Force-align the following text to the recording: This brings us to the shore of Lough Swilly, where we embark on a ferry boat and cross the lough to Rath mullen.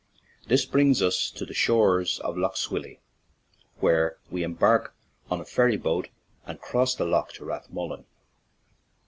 This 0.47 0.65
brings 0.65 0.99
us 1.03 1.29
to 1.29 1.45
the 1.45 1.53
shore 1.53 1.99
of 2.21 2.35
Lough 2.35 2.55
Swilly, 2.55 3.01
where 3.81 4.17
we 4.31 4.41
embark 4.41 4.95
on 5.29 5.39
a 5.39 5.45
ferry 5.45 5.77
boat 5.77 6.09
and 6.47 6.59
cross 6.59 6.95
the 6.95 7.05
lough 7.05 7.29
to 7.33 7.45
Rath 7.45 7.69
mullen. 7.69 8.05